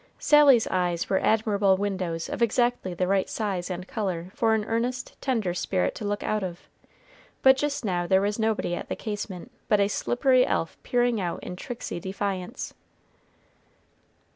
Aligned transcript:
Sally's 0.17 0.65
eyes 0.65 1.11
were 1.11 1.19
admirable 1.19 1.77
windows 1.77 2.27
of 2.27 2.41
exactly 2.41 2.95
the 2.95 3.05
right 3.05 3.29
size 3.29 3.69
and 3.69 3.87
color 3.87 4.31
for 4.33 4.55
an 4.55 4.65
earnest, 4.65 5.15
tender 5.21 5.53
spirit 5.53 5.93
to 5.93 6.05
look 6.05 6.23
out 6.23 6.41
of, 6.41 6.67
but 7.43 7.55
just 7.55 7.85
now 7.85 8.07
there 8.07 8.19
was 8.21 8.39
nobody 8.39 8.73
at 8.73 8.89
the 8.89 8.95
casement 8.95 9.51
but 9.67 9.79
a 9.79 9.87
slippery 9.87 10.43
elf 10.43 10.75
peering 10.81 11.21
out 11.21 11.39
in 11.43 11.55
tricksy 11.55 11.99
defiance. 11.99 12.73